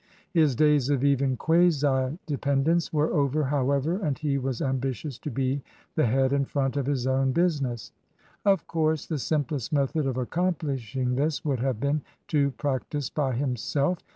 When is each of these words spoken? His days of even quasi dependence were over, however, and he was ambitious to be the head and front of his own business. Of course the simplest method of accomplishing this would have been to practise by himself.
His 0.31 0.55
days 0.55 0.89
of 0.89 1.03
even 1.03 1.37
quasi 1.37 2.17
dependence 2.25 2.91
were 2.91 3.13
over, 3.13 3.43
however, 3.43 3.97
and 4.03 4.17
he 4.17 4.39
was 4.39 4.59
ambitious 4.59 5.19
to 5.19 5.29
be 5.29 5.61
the 5.93 6.07
head 6.07 6.33
and 6.33 6.49
front 6.49 6.75
of 6.75 6.87
his 6.87 7.05
own 7.05 7.33
business. 7.33 7.91
Of 8.43 8.65
course 8.65 9.05
the 9.05 9.19
simplest 9.19 9.71
method 9.71 10.07
of 10.07 10.17
accomplishing 10.17 11.17
this 11.17 11.45
would 11.45 11.59
have 11.59 11.79
been 11.79 12.01
to 12.29 12.49
practise 12.49 13.11
by 13.11 13.35
himself. 13.35 13.99